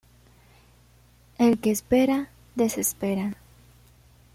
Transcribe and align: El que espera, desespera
El 1.37 1.59
que 1.59 1.69
espera, 1.69 2.29
desespera 2.55 3.37